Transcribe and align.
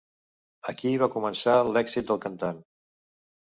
Aquí 0.73 0.93
va 1.03 1.09
començar 1.17 1.55
l'èxit 1.69 2.11
del 2.11 2.21
cantant. 2.27 2.65